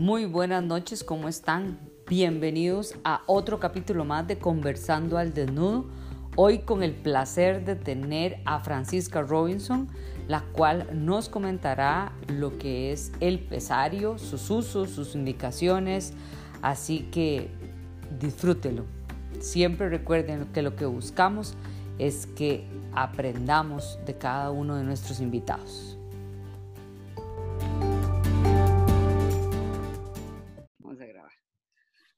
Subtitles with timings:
[0.00, 1.78] Muy buenas noches, ¿cómo están?
[2.08, 5.90] Bienvenidos a otro capítulo más de Conversando al Desnudo.
[6.36, 9.88] Hoy con el placer de tener a Francisca Robinson,
[10.26, 16.14] la cual nos comentará lo que es el pesario, sus usos, sus indicaciones.
[16.62, 17.50] Así que
[18.18, 18.86] disfrútelo.
[19.38, 21.56] Siempre recuerden que lo que buscamos
[21.98, 25.99] es que aprendamos de cada uno de nuestros invitados.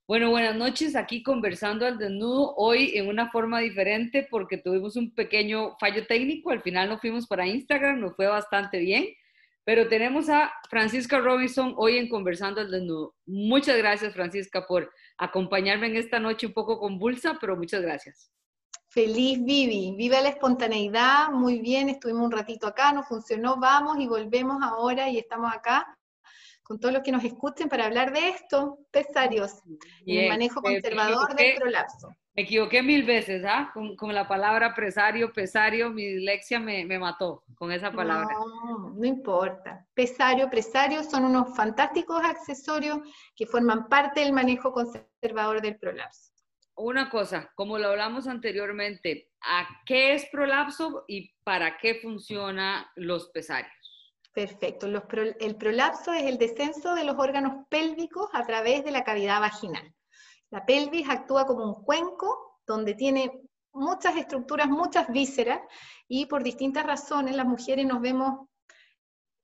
[0.08, 5.14] Bueno, buenas noches, aquí conversando al desnudo, hoy en una forma diferente porque tuvimos un
[5.14, 9.06] pequeño fallo técnico, al final nos fuimos para Instagram, nos fue bastante bien,
[9.64, 13.14] pero tenemos a Francisca Robinson hoy en Conversando al desnudo.
[13.26, 18.32] Muchas gracias Francisca por acompañarme en esta noche un poco convulsa, pero muchas gracias.
[18.88, 24.08] Feliz Vivi, viva la espontaneidad, muy bien, estuvimos un ratito acá, no funcionó, vamos y
[24.08, 25.96] volvemos ahora y estamos acá
[26.72, 29.60] con todos los que nos escuchen para hablar de esto, pesarios,
[30.06, 32.08] el manejo conservador del prolapso.
[32.34, 33.70] Me equivoqué mil veces, ¿ah?
[33.74, 38.34] Con, la palabra presario, pesario, mi dislexia me, me, mató con esa palabra.
[38.38, 39.86] No, no importa.
[39.92, 43.00] Pesario, presario son unos fantásticos accesorios
[43.36, 46.32] que forman parte del manejo conservador del prolapso.
[46.74, 53.28] Una cosa, como lo hablamos anteriormente, ¿a qué es prolapso y para qué funcionan los
[53.28, 53.81] pesarios?
[54.32, 54.86] Perfecto.
[54.86, 59.94] el prolapso es el descenso de los órganos pélvicos a través de la cavidad vaginal.
[60.50, 65.60] La pelvis actúa como un cuenco donde tiene muchas estructuras, muchas vísceras,
[66.08, 68.48] y por distintas razones las mujeres nos vemos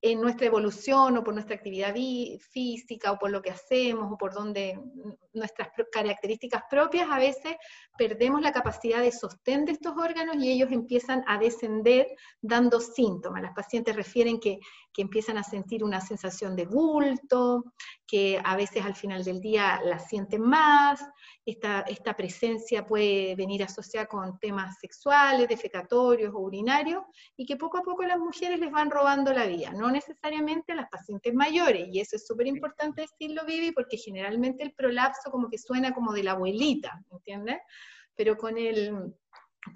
[0.00, 1.94] en nuestra evolución o por nuestra actividad
[2.50, 4.78] física o por lo que hacemos o por donde
[5.32, 7.56] nuestras características propias, a veces
[7.96, 12.06] perdemos la capacidad de sostén de estos órganos y ellos empiezan a descender
[12.40, 13.42] dando síntomas.
[13.42, 14.60] Las pacientes refieren que,
[14.92, 17.64] que empiezan a sentir una sensación de bulto,
[18.06, 21.04] que a veces al final del día la sienten más,
[21.44, 27.02] esta, esta presencia puede venir asociada con temas sexuales, defecatorios o urinarios,
[27.36, 30.76] y que poco a poco las mujeres les van robando la vida, no necesariamente a
[30.76, 35.48] las pacientes mayores, y eso es súper importante decirlo, Vivi, porque generalmente el prolapso como
[35.48, 37.58] que suena como de la abuelita, ¿entiendes?
[38.14, 39.14] Pero con el,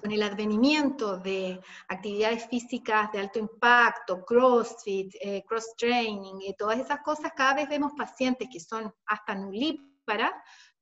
[0.01, 7.01] con el advenimiento de actividades físicas de alto impacto, CrossFit, eh, cross-training y todas esas
[7.01, 10.33] cosas, cada vez vemos pacientes que son hasta nulíparas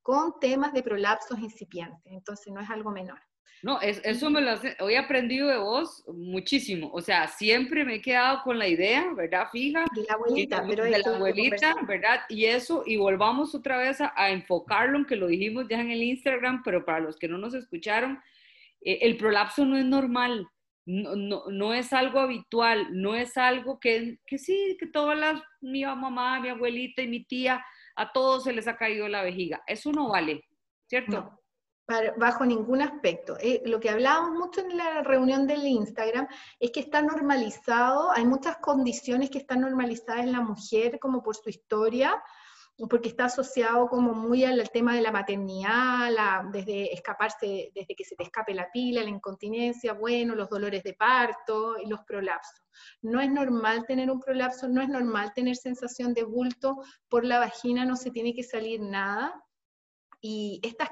[0.02, 3.20] con temas de prolapsos incipientes, entonces no es algo menor.
[3.62, 6.90] No, eso me lo he aprendido de vos muchísimo.
[6.92, 9.48] O sea, siempre me he quedado con la idea, ¿verdad?
[9.52, 9.84] Fija.
[9.94, 12.20] De la abuelita, pero de la abuelita, ¿verdad?
[12.30, 16.62] Y eso, y volvamos otra vez a, enfocarlo, aunque lo dijimos ya en el Instagram,
[16.62, 18.18] pero para los que no nos escucharon,
[18.80, 20.46] eh, el prolapso no es normal,
[20.86, 25.42] no, no, no, es algo habitual, no es algo que, que sí, que todas las,
[25.60, 27.62] mi mamá, mi abuelita y mi tía,
[27.94, 29.62] a todos se les ha caído la vejiga.
[29.66, 30.42] Eso no vale,
[30.86, 31.39] ¿cierto?
[32.16, 33.36] Bajo ningún aspecto.
[33.40, 36.28] Eh, lo que hablábamos mucho en la reunión del Instagram
[36.58, 41.36] es que está normalizado, hay muchas condiciones que están normalizadas en la mujer, como por
[41.36, 42.22] su historia,
[42.88, 48.16] porque está asociado como muy al tema de la maternidad, desde escaparse, desde que se
[48.16, 52.62] te escape la pila, la incontinencia, bueno, los dolores de parto y los prolapsos.
[53.02, 56.76] No es normal tener un prolapso, no es normal tener sensación de bulto,
[57.08, 59.34] por la vagina no se tiene que salir nada,
[60.22, 60.90] y estas,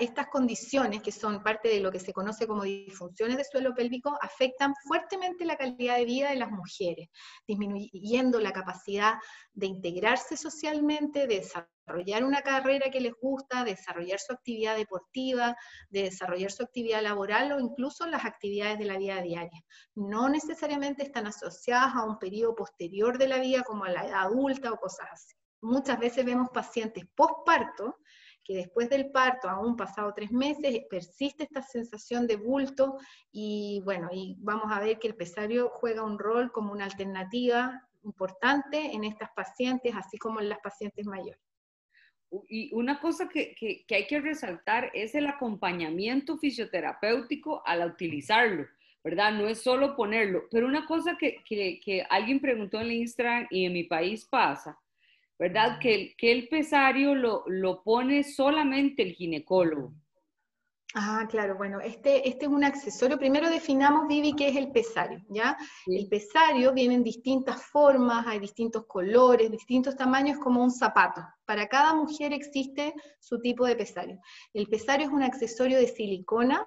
[0.00, 4.16] estas condiciones, que son parte de lo que se conoce como disfunciones de suelo pélvico,
[4.20, 7.08] afectan fuertemente la calidad de vida de las mujeres,
[7.46, 9.14] disminuyendo la capacidad
[9.52, 15.56] de integrarse socialmente, de desarrollar una carrera que les gusta, de desarrollar su actividad deportiva,
[15.90, 19.62] de desarrollar su actividad laboral o incluso las actividades de la vida diaria.
[19.94, 24.22] No necesariamente están asociadas a un periodo posterior de la vida como a la edad
[24.22, 25.34] adulta o cosas así.
[25.60, 27.96] Muchas veces vemos pacientes postparto
[28.48, 32.96] que después del parto, aún pasado tres meses, persiste esta sensación de bulto
[33.30, 37.86] y bueno, y vamos a ver que el pesario juega un rol como una alternativa
[38.04, 41.42] importante en estas pacientes, así como en las pacientes mayores.
[42.48, 48.66] Y una cosa que, que, hay que resaltar es el acompañamiento fisioterapéutico al utilizarlo,
[49.04, 49.32] ¿verdad?
[49.32, 53.66] No es solo ponerlo, pero una cosa que, que alguien preguntó en el Instagram y
[53.66, 54.78] en mi país pasa,
[55.38, 55.78] ¿verdad?
[55.80, 59.94] Que el, que el pesario lo, lo, pone solamente el ginecólogo.
[60.94, 63.18] Ah, claro, bueno, este, este es un accesorio.
[63.18, 65.56] Primero definamos, Vivi, qué es el pesario, ¿ya?
[65.86, 71.20] El pesario viene en distintas formas, hay distintos colores, distintos tamaños, como un zapato.
[71.44, 74.18] Para cada mujer existe su tipo de pesario.
[74.54, 76.66] El pesario es un accesorio de silicona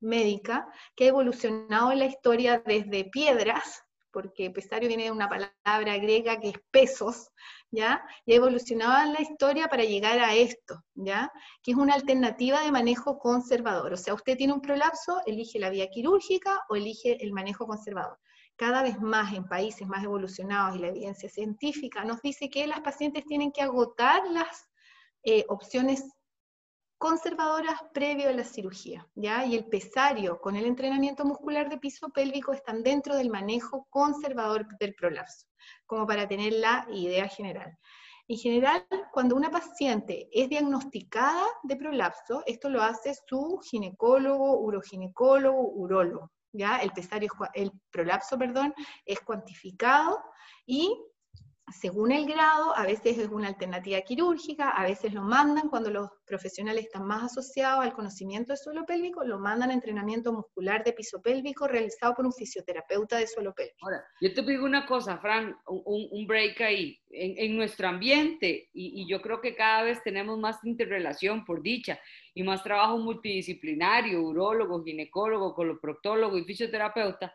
[0.00, 0.66] médica
[0.96, 6.40] que ha evolucionado en la historia desde piedras porque pesario viene de una palabra griega
[6.40, 7.30] que es pesos,
[7.70, 8.04] ¿ya?
[8.24, 11.32] Y ha evolucionado la historia para llegar a esto, ¿ya?
[11.62, 13.92] Que es una alternativa de manejo conservador.
[13.92, 18.18] O sea, usted tiene un prolapso, elige la vía quirúrgica o elige el manejo conservador.
[18.56, 22.80] Cada vez más en países más evolucionados y la evidencia científica nos dice que las
[22.80, 24.68] pacientes tienen que agotar las
[25.22, 26.04] eh, opciones
[27.00, 29.46] conservadoras previo a la cirugía, ¿ya?
[29.46, 34.66] Y el pesario con el entrenamiento muscular de piso pélvico están dentro del manejo conservador
[34.78, 35.46] del prolapso,
[35.86, 37.74] como para tener la idea general.
[38.28, 45.70] En general, cuando una paciente es diagnosticada de prolapso, esto lo hace su ginecólogo, uroginecólogo,
[45.70, 46.80] urólogo, ¿ya?
[46.80, 48.74] El pesario, el prolapso, perdón,
[49.06, 50.22] es cuantificado
[50.66, 50.94] y
[51.72, 56.08] según el grado, a veces es una alternativa quirúrgica, a veces lo mandan cuando los
[56.26, 60.92] profesionales están más asociados al conocimiento de suelo pélvico, lo mandan a entrenamiento muscular de
[60.92, 63.78] piso pélvico realizado por un fisioterapeuta de suelo pélvico.
[63.82, 66.96] Ahora, yo te digo una cosa, Fran, un, break ahí.
[67.12, 71.98] En, nuestro ambiente, y, y, yo creo que cada vez tenemos más interrelación, por dicha,
[72.34, 77.34] y más trabajo multidisciplinario, urólogo, ginecólogo, coloproctólogo y fisioterapeuta,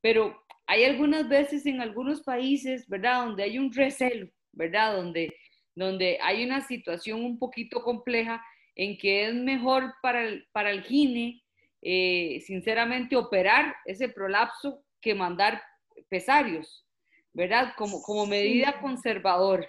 [0.00, 5.34] pero hay algunas veces en algunos países, ¿verdad?, donde hay un recelo, ¿verdad?, donde,
[5.74, 8.40] donde hay una situación un poquito compleja
[8.76, 11.42] en que es mejor para el, para el gine,
[11.82, 15.60] eh, sinceramente, operar ese prolapso que mandar
[16.08, 16.86] pesarios,
[17.32, 17.72] ¿verdad?
[17.76, 19.68] Como, como medida conservadora.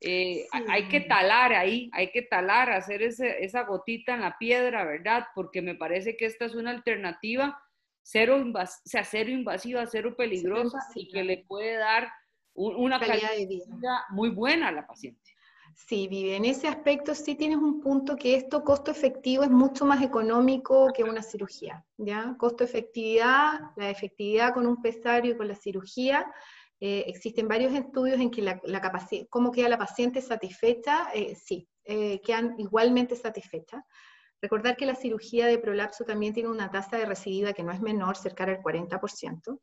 [0.00, 5.26] Eh, hay que talar ahí, hay que talar, hacer esa gotita en la piedra, ¿verdad?
[5.34, 7.62] Porque me parece que esta es una alternativa
[8.02, 8.44] cero,
[8.84, 12.08] sea, cero invasiva, cero peligrosa y que le puede dar
[12.54, 15.30] una calidad, de vida muy buena a la paciente.
[15.74, 19.86] Sí, Vivi, en ese aspecto sí tienes un punto que esto costo efectivo es mucho
[19.86, 22.36] más económico que una cirugía, ¿ya?
[22.38, 26.30] Costo efectividad, la efectividad con un pesario y con la cirugía,
[26.80, 31.34] eh, existen varios estudios en que la, la capacidad, cómo queda la paciente satisfecha, eh,
[31.34, 33.82] sí, eh, quedan igualmente satisfechas.
[34.42, 37.80] Recordar que la cirugía de prolapso también tiene una tasa de recidiva que no es
[37.80, 39.60] menor, cerca del 40%.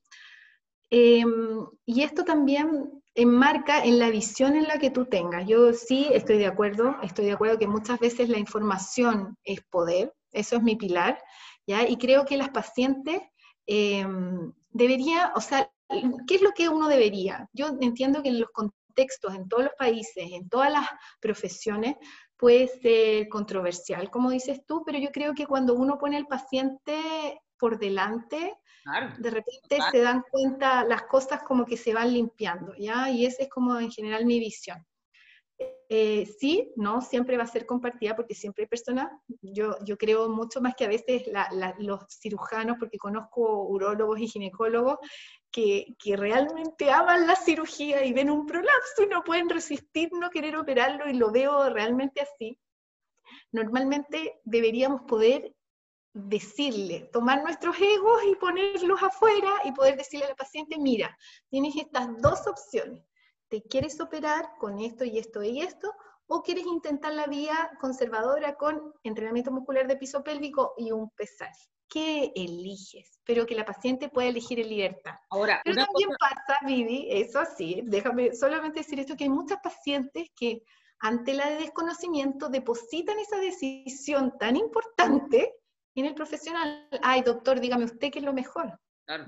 [0.89, 5.45] Em, y esto también enmarca en la visión en la que tú tengas.
[5.47, 10.13] Yo sí estoy de acuerdo, estoy de acuerdo que muchas veces la información es poder,
[10.31, 11.21] eso es mi pilar,
[11.65, 11.87] ¿ya?
[11.87, 13.21] Y creo que las pacientes
[13.65, 15.69] em, deberían, o sea,
[16.27, 17.49] ¿qué es lo que uno debería?
[17.53, 20.87] Yo entiendo que en los contextos, en todos los países, en todas las
[21.19, 21.95] profesiones,
[22.37, 27.41] puede ser controversial, como dices tú, pero yo creo que cuando uno pone al paciente
[27.57, 28.55] por delante,
[29.17, 33.09] de repente se dan cuenta las cosas como que se van limpiando, ¿ya?
[33.09, 34.85] Y esa es como en general mi visión.
[35.89, 39.09] Eh, sí, no, siempre va a ser compartida porque siempre hay personas,
[39.41, 41.23] yo, yo creo mucho más que a veces
[41.79, 44.99] los cirujanos, porque conozco urólogos y ginecólogos,
[45.57, 50.55] que, realmente aman la cirugía y ven un prolapso y no pueden resistir no querer
[50.55, 52.59] operarlo y lo veo realmente así.
[53.51, 55.53] Normalmente deberíamos poder
[56.13, 61.17] decirle, tomar nuestros egos y ponerlos afuera y poder decirle a la paciente, mira,
[61.49, 63.03] tienes estas dos opciones
[63.49, 65.93] ¿Te quieres operar con esto y esto y esto?
[66.27, 71.53] ¿O quieres intentar la vía conservadora con entrenamiento muscular de piso pélvico y un pesar?
[71.89, 73.19] ¿Qué eliges?
[73.23, 75.15] Pero que la paciente pueda elegir en libertad.
[75.29, 80.29] Ahora, Pero también pasa, Vivi, eso sí, déjame solamente decir esto, que hay muchas pacientes
[80.35, 80.63] que
[80.99, 85.53] ante la de desconocimiento depositan esa decisión tan importante
[85.95, 86.87] en el profesional.
[87.01, 88.79] Ay, doctor, dígame usted qué es lo mejor.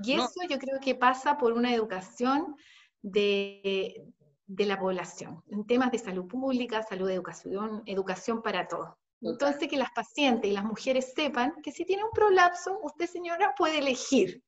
[0.03, 2.55] y eso yo creo que pasa por una educación
[3.01, 4.03] de,
[4.47, 8.95] la población, en temas de salud pública, salud, educación, educación para todos.
[9.21, 13.53] Entonces, que las pacientes y las mujeres sepan que si tiene un prolapso, usted, señora,
[13.57, 14.43] puede elegir.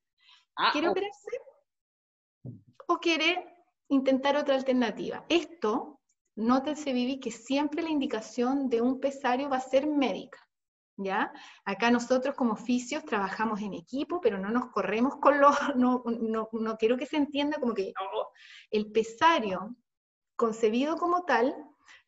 [0.55, 1.29] Ah, ¿Quiere operarse?
[2.87, 3.53] ¿O quiere
[3.89, 5.25] intentar otra alternativa?
[5.27, 5.99] Esto,
[6.35, 10.39] nótense, Vivi, que siempre la indicación de un pesario va a ser médica.
[10.97, 11.31] ¿ya?
[11.65, 16.03] Acá nosotros como oficios trabajamos en equipo, pero no nos corremos con los, no,
[16.51, 17.93] no, quiero que se entienda como que
[18.71, 19.75] el pesario
[20.35, 21.55] concebido como tal,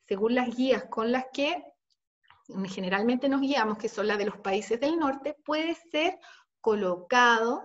[0.08, 1.63] según las guías con las que
[2.67, 6.19] generalmente nos guiamos, que son las de los países del norte, puede ser
[6.62, 7.63] colocado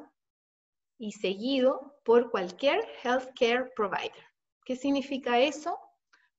[0.99, 4.27] y seguido por cualquier healthcare provider.
[4.65, 5.79] ¿Qué significa eso?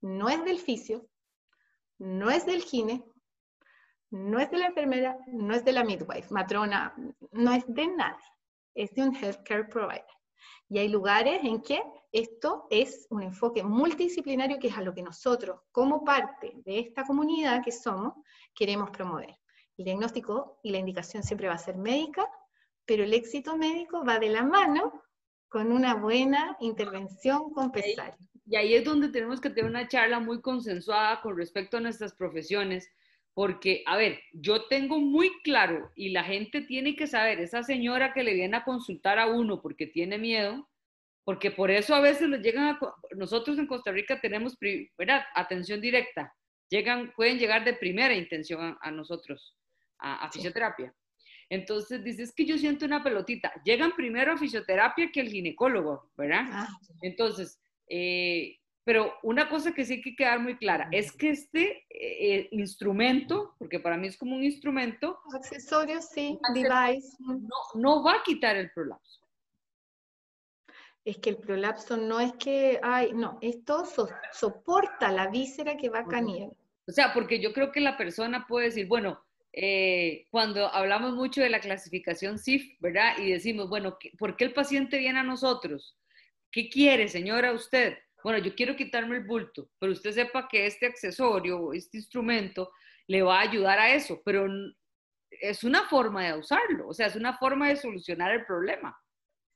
[0.01, 1.07] No es del fisio,
[1.97, 3.03] no es del gine,
[4.11, 6.93] no es de la enfermera, no es de la midwife, matrona,
[7.31, 8.25] no es de nadie,
[8.73, 10.05] es de un healthcare provider.
[10.69, 15.01] Y hay lugares en que esto es un enfoque multidisciplinario que es a lo que
[15.01, 18.13] nosotros, como parte de esta comunidad que somos,
[18.55, 19.35] queremos promover.
[19.77, 22.27] El diagnóstico y la indicación siempre va a ser médica,
[22.85, 25.03] pero el éxito médico va de la mano
[25.47, 28.17] con una buena intervención con pesario.
[28.45, 32.13] Y ahí es donde tenemos que tener una charla muy consensuada con respecto a nuestras
[32.13, 32.89] profesiones,
[33.39, 38.11] porque, a ver, yo tengo muy claro y la gente tiene que saber, esa señora
[38.11, 40.69] que le viene a consultar a uno porque tiene miedo,
[41.23, 42.79] porque por eso a veces nos llegan a,
[43.15, 44.57] nosotros en Costa Rica tenemos
[44.97, 45.23] ¿verdad?
[45.35, 46.35] atención directa,
[46.69, 49.55] llegan, pueden llegar de primera intención a, nosotros,
[49.99, 50.93] a, fisioterapia.
[51.47, 53.53] Entonces dices que yo siento una pelotita.
[53.63, 56.43] Llegan primero a fisioterapia que el ginecólogo, ¿verdad?
[56.51, 56.67] Ah,
[57.01, 58.58] Entonces, eh,
[58.89, 63.53] pero una cosa que sí hay que quedar muy clara es que este eh, instrumento,
[63.59, 65.19] porque para mí es como un instrumento.
[65.31, 67.15] Accesorio, sí, device.
[67.19, 67.39] No,
[67.75, 69.21] no va a quitar el prolapso.
[71.05, 73.83] Es que el prolapso no es que, ay, no, esto
[74.33, 76.49] soporta la víscera que va a caer.
[76.87, 81.41] O sea, porque yo creo que la persona puede decir, bueno, eh, cuando hablamos mucho
[81.41, 83.19] de la clasificación CIF, ¿verdad?
[83.19, 85.95] Y decimos, bueno, ¿por qué el paciente viene a nosotros?
[86.51, 87.95] ¿Qué quiere, señora, usted?
[88.23, 92.71] Bueno, yo quiero quitarme el bulto, pero usted sepa que este accesorio, este instrumento,
[93.07, 94.47] le va a ayudar a eso, pero
[95.29, 98.97] es una forma de usarlo, o sea, es una forma de solucionar el problema.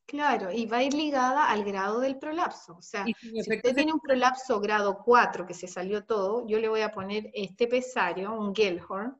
[0.06, 2.76] Claro, y va a ir ligada al grado del prolapso.
[2.76, 6.68] O sea, si usted tiene un prolapso grado 4 que se salió todo, yo le
[6.68, 9.16] voy a poner este pesario, un Gellhorn,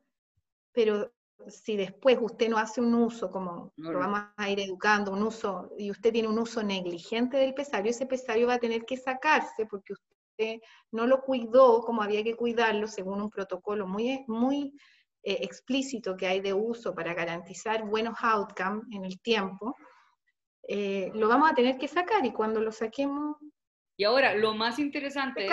[0.74, 1.14] pero
[1.50, 5.72] si después usted no hace un uso, como lo vamos a ir educando, un uso,
[5.78, 9.66] y usted tiene un uso negligente del pesario, ese pesario va a tener que sacarse
[9.66, 10.60] porque usted
[10.92, 14.74] no lo cuidó como había que cuidarlo según un protocolo muy, muy
[15.24, 19.76] eh, explícito que hay de uso para garantizar buenos outcomes en el tiempo,
[20.68, 23.38] eh, lo vamos a tener que sacar y cuando lo saquemos...
[23.96, 25.48] Y ahora, lo más interesante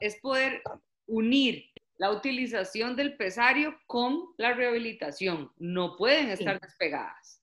[0.00, 0.62] es poder
[1.06, 1.69] unir
[2.00, 5.52] la utilización del pesario con la rehabilitación.
[5.58, 7.42] No pueden estar despegadas.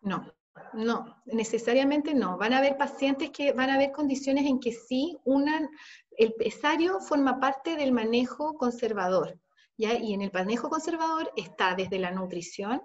[0.00, 0.34] No,
[0.72, 2.36] no, necesariamente no.
[2.36, 5.70] Van a haber pacientes que van a haber condiciones en que sí, unan,
[6.16, 9.38] el pesario forma parte del manejo conservador.
[9.76, 9.94] ¿ya?
[9.94, 12.82] Y en el manejo conservador está desde la nutrición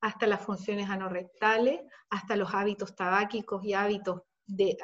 [0.00, 4.22] hasta las funciones anorrectales, hasta los hábitos tabáquicos y hábitos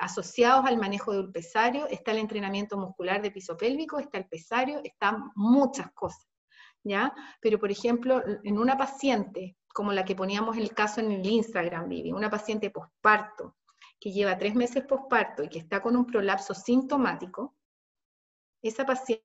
[0.00, 4.80] asociados al manejo del pesario, está el entrenamiento muscular de piso pélvico, está el pesario,
[4.82, 6.26] están muchas cosas,
[6.82, 7.14] ¿ya?
[7.40, 11.88] Pero, por ejemplo, en una paciente, como la que poníamos el caso en el Instagram,
[11.88, 13.56] Vivi, una paciente posparto,
[14.00, 17.54] que lleva tres meses posparto y que está con un prolapso sintomático,
[18.60, 19.24] esa paciente,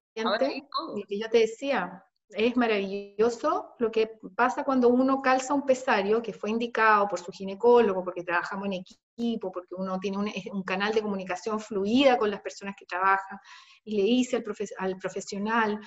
[1.08, 6.34] que yo te decía, es maravilloso lo que pasa cuando uno calza un pesario que
[6.34, 8.74] fue indicado por su ginecólogo, porque trabajamos en
[9.18, 13.40] equipo, porque uno tiene un, canal de comunicación fluida con las personas que trabajan,
[13.84, 14.44] y le dice al,
[14.78, 15.80] al profesional,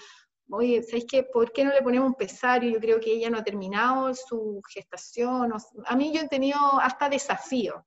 [0.50, 1.22] oye, ¿sabéis qué?
[1.22, 2.70] ¿Por qué no le ponemos un pesario?
[2.70, 5.52] Yo creo que ella no ha terminado su gestación.
[5.86, 7.82] a mí yo he tenido hasta desafíos.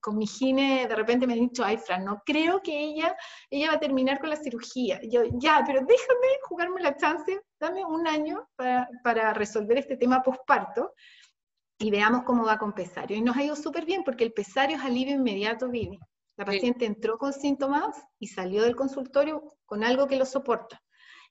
[0.00, 3.16] Con mi gine de repente me han dicho, ay, Fran, no creo que ella,
[3.50, 5.00] ella va a terminar con la cirugía.
[5.02, 10.22] yo, ya, pero déjame jugarme la chance, dame un año para, para resolver este tema
[10.22, 10.94] posparto
[11.82, 13.16] y veamos cómo va con pesario.
[13.16, 15.98] Y nos ha ido súper bien porque el pesario es alivio inmediato, Vivi.
[16.36, 20.80] La paciente entró con síntomas y salió del consultorio con algo que lo soporta.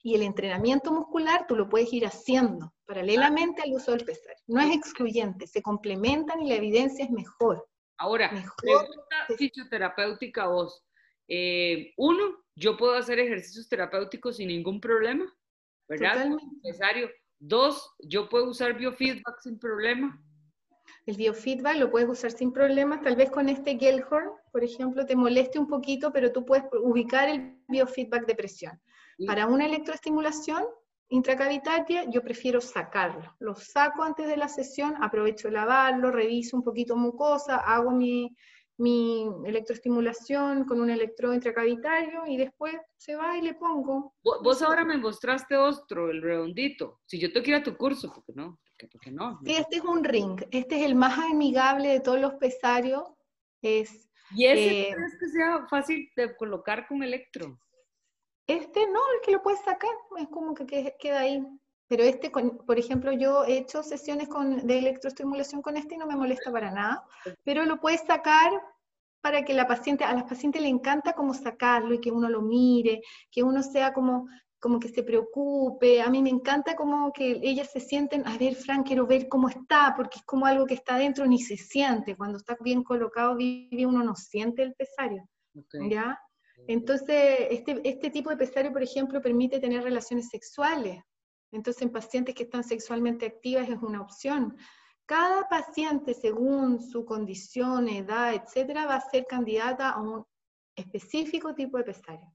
[0.04, 4.44] Y el entrenamiento muscular tú lo puedes ir haciendo paralelamente al uso del pesario.
[4.48, 7.66] No es excluyente, se complementan y la evidencia es mejor.
[7.98, 10.84] Ahora, mejor pregunta fisioterapéutica vos.
[11.30, 15.34] Eh, uno, yo puedo hacer ejercicios terapéuticos sin ningún problema,
[15.88, 16.30] ¿verdad?
[16.30, 17.22] Totalmente.
[17.44, 20.22] Dos, yo puedo usar biofeedback sin problema.
[21.06, 25.16] El biofeedback lo puedes usar sin problemas, tal vez con este Gellhorn, por ejemplo, te
[25.16, 28.82] moleste un poquito, pero tú puedes ubicar el biofeedback de presión.
[29.26, 30.64] Para una electroestimulación
[31.10, 33.36] intracavitaria, yo prefiero sacarlo.
[33.40, 38.36] Lo saco antes de la sesión, aprovecho de lavarlo, reviso un poquito mucosa, hago mi,
[38.78, 44.16] mi electroestimulación con un electrodo intracavitario y después se va y le pongo.
[44.24, 47.02] Vos ahora me mostraste otro, el redondito.
[47.06, 48.34] Si yo ir a tu curso, ¿por qué
[49.46, 50.42] este es un ring.
[50.52, 53.04] Este es el más amigable de todos los pesarios.
[53.62, 57.60] Es, ¿Y ese eh, que sea fácil de colocar con electro?
[58.48, 61.46] Este no, el que lo puedes sacar, es como que queda ahí.
[61.88, 66.08] Pero este, por ejemplo, yo he hecho sesiones con, de electroestimulación con este y no
[66.08, 67.04] me molesta para nada,
[67.44, 68.50] pero lo puedes sacar
[69.20, 72.42] para que la paciente, a la paciente le encanta como sacarlo y que uno lo
[72.42, 74.28] mire, que uno sea como,
[74.62, 76.02] como que se preocupe.
[76.02, 79.50] A mí me encanta como que ellas se sienten, a ver, Fran, quiero ver cómo
[79.50, 82.16] está, porque es como algo que está dentro ni se siente.
[82.16, 85.28] Cuando está bien colocado, vive, uno no siente el pesario.
[85.90, 86.18] ¿Ya?
[86.68, 91.04] Entonces, este, este tipo de pesario, por ejemplo, permite tener relaciones sexuales.
[91.52, 94.56] Entonces, en pacientes que están sexualmente activas es una opción.
[95.08, 100.24] Cada paciente, según su condición, edad, etcétera, va a ser candidata a un
[100.76, 102.32] específico tipo de pesario.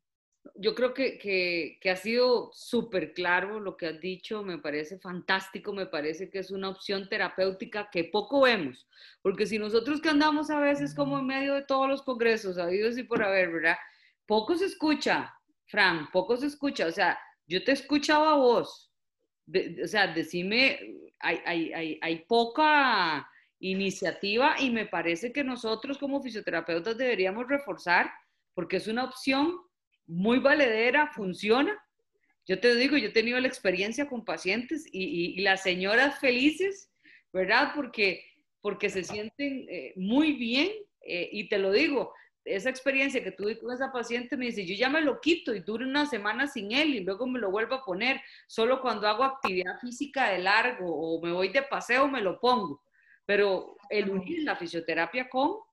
[0.55, 5.73] Yo creo que, que, ha sido súper claro lo que has dicho, me parece fantástico,
[5.73, 8.87] me parece que es una opción terapéutica que poco vemos,
[9.23, 12.99] porque si nosotros que andamos a veces como en medio de todos los congresos, habidos
[12.99, 13.77] y por haber, ¿verdad?
[14.27, 15.35] Poco se escucha,
[15.65, 18.93] Fran, poco se escucha, o sea, yo te escuchaba a vos,
[19.49, 20.79] o sea, decime,
[21.19, 28.11] hay, hay, hay, hay poca iniciativa y me parece que nosotros como fisioterapeutas deberíamos reforzar
[28.55, 29.59] porque es una opción
[30.07, 31.77] muy valedera, funciona.
[32.47, 36.91] Yo te digo, yo he tenido la experiencia con pacientes y, las señoras felices,
[37.33, 37.73] ¿verdad?
[37.75, 38.25] Porque,
[38.61, 40.71] porque se sienten eh, muy bien
[41.03, 42.13] eh, y te lo digo,
[42.47, 45.61] esa experiencia que tuve con esa paciente me dice, yo ya me lo quito y
[45.61, 48.21] duro una semana sin él y luego me lo vuelvo a poner.
[48.47, 52.83] Solo cuando hago actividad física de largo o me voy de paseo me lo pongo.
[53.25, 55.66] Pero el unir la fisioterapia con...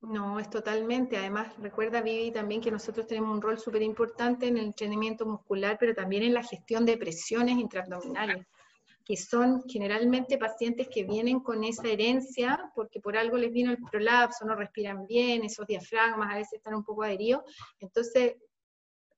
[0.00, 1.16] No, es totalmente.
[1.16, 5.76] Además, recuerda, Vivi, también que nosotros tenemos un rol súper importante en el entrenamiento muscular,
[5.78, 8.46] pero también en la gestión de presiones intraabdominales
[9.08, 13.78] que son generalmente pacientes que vienen con esa herencia, porque por algo les vino el
[13.78, 17.42] prolapso, no respiran bien, esos diafragmas a veces están un poco adheridos.
[17.80, 18.34] Entonces,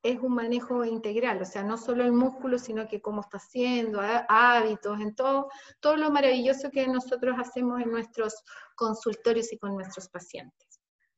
[0.00, 4.00] es un manejo integral, o sea, no solo el músculo, sino que cómo está haciendo,
[4.28, 5.48] hábitos, en todo,
[5.80, 8.44] todo lo maravilloso que nosotros hacemos en nuestros
[8.76, 10.69] consultorios y con nuestros pacientes.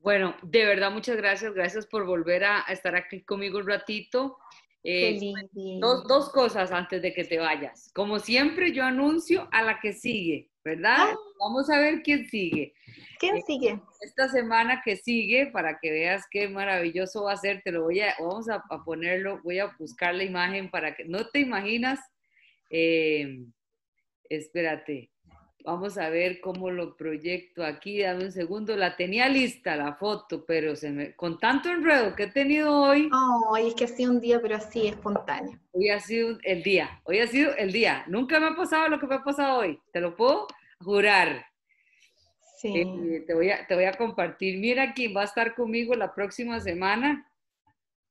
[0.03, 1.53] Bueno, de verdad, muchas gracias.
[1.53, 4.37] Gracias por volver a, estar aquí conmigo un ratito.
[4.83, 5.17] Eh,
[5.79, 7.89] dos, dos, cosas antes de que te vayas.
[7.95, 10.97] Como siempre, yo anuncio a la que sigue, ¿verdad?
[10.99, 11.15] Ah.
[11.39, 12.73] Vamos a ver quién sigue.
[13.17, 13.79] ¿Quién eh, sigue?
[14.01, 18.01] Esta semana que sigue, para que veas qué maravilloso va a ser, te lo voy
[18.01, 22.01] a, vamos a, ponerlo, voy a buscar la imagen para que, no te imaginas,
[22.69, 23.39] eh,
[24.27, 25.12] espérate,
[25.65, 28.01] Vamos a ver cómo lo proyecto aquí.
[28.01, 28.75] Dame un segundo.
[28.75, 33.09] La tenía lista la foto, pero se me, con tanto enredo que he tenido hoy.
[33.13, 35.57] Oh, es que ha sido un día, pero así espontáneo.
[35.71, 37.01] Hoy ha sido el día.
[37.05, 38.03] Hoy ha sido el día.
[38.07, 39.79] Nunca me ha pasado lo que me ha pasado hoy.
[39.93, 40.47] Te lo puedo
[40.81, 41.45] jurar.
[42.57, 42.73] Sí.
[42.75, 44.59] Eh, te, voy a, te voy a compartir.
[44.59, 47.25] Mira quién va a estar conmigo la próxima semana.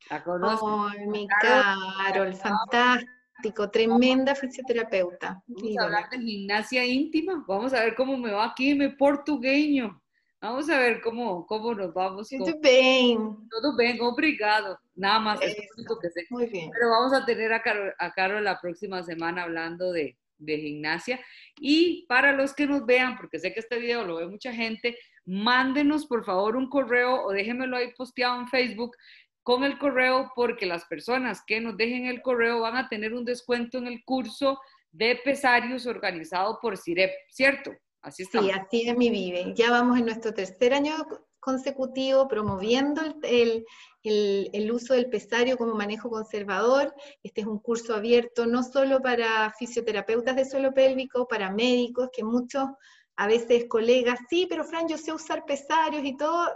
[0.08, 0.88] La conozco.
[0.88, 5.42] Ay, mi Carol, fantástico tremenda fisioterapeuta.
[5.46, 10.00] Vamos a hablar de gimnasia íntima, vamos a ver cómo me va aquí mi portugueño.
[10.40, 12.28] Vamos a ver cómo, cómo nos vamos.
[12.28, 13.36] Tudo bien.
[13.48, 14.76] Todo bien, obrigado.
[14.96, 16.26] Nada más, es que sé.
[16.30, 16.68] Muy bien.
[16.72, 21.20] Pero vamos a tener a Carol, a Carol la próxima semana hablando de, de gimnasia.
[21.60, 24.98] Y para los que nos vean, porque sé que este video lo ve mucha gente,
[25.24, 28.96] mándenos por favor un correo o déjenmelo ahí posteado en Facebook
[29.42, 33.24] con el correo porque las personas que nos dejen el correo van a tener un
[33.24, 34.60] descuento en el curso
[34.92, 37.72] de pesarios organizado por CIREP, ¿cierto?
[38.02, 38.40] Así está.
[38.40, 39.52] Sí, así es mi vive.
[39.54, 40.94] Ya vamos en nuestro tercer año
[41.42, 43.64] consecutivo promoviendo el,
[44.04, 46.94] el, el, uso del pesario como manejo conservador.
[47.22, 52.22] Este es un curso abierto no solo para fisioterapeutas de suelo pélvico, para médicos, que
[52.22, 52.68] muchos,
[53.16, 56.48] a veces colegas, sí, pero Fran, yo sé usar pesarios y todo,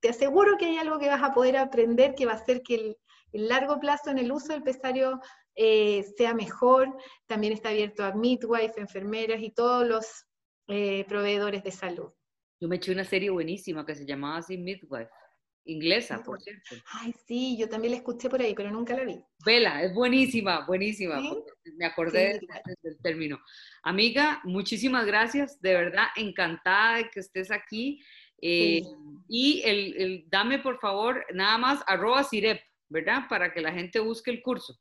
[0.00, 2.74] te aseguro que hay algo que vas a poder aprender que va a hacer que
[2.74, 2.96] el,
[3.32, 5.20] largo plazo en el uso del pesario
[5.54, 6.96] eh, sea mejor.
[7.26, 10.06] También está abierto a midwife, enfermeras y todos los
[10.68, 12.12] eh, proveedores de salud.
[12.60, 15.08] Yo me eché una serie buenísima que se llamaba así Midwife,
[15.64, 16.74] inglesa, por cierto.
[16.92, 19.22] Ay, sí, yo también la escuché por ahí, pero nunca la vi.
[19.46, 21.20] Vela, es buenísima, buenísima.
[21.76, 22.40] Me acordé
[22.82, 23.38] del término.
[23.84, 28.02] Amiga, muchísimas gracias, de verdad, encantada de que estés aquí.
[28.40, 28.82] Eh,
[29.28, 33.22] y el, dame por favor nada más arroba CIREP, ¿verdad?
[33.28, 34.78] Para que la gente busque el curso.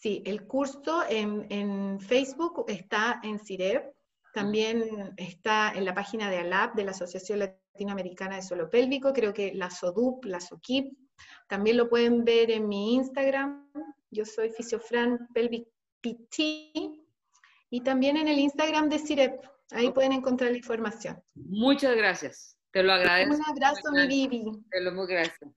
[0.00, 3.92] Sí, el curso en, Facebook está en CIREP,
[4.34, 9.32] también está en la página de ALAP, de la Asociación Latinoamericana de Suelo Pélvico, creo
[9.32, 10.92] que la SODUP, la SOKIP,
[11.48, 13.70] también lo pueden ver en mi Instagram,
[14.10, 15.66] yo soy Fisiofran Pelvic
[16.00, 16.72] PT,
[17.70, 21.22] y también en el Instagram de CIREP, ahí pueden encontrar la información.
[21.34, 22.55] Muchas gracias.
[22.76, 23.34] Te lo agradezco.
[23.34, 24.44] Un abrazo, mi Vivi.
[24.68, 25.55] Te lo agradezco.